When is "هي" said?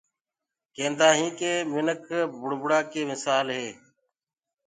3.57-3.69